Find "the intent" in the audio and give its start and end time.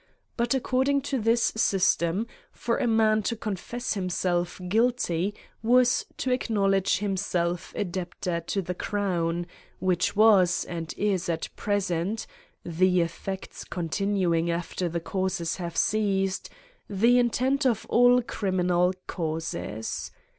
16.89-17.67